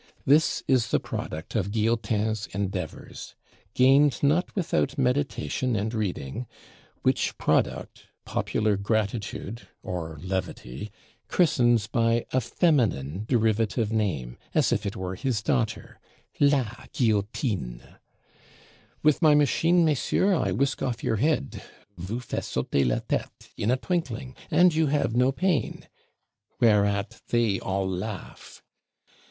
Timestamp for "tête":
23.01-23.49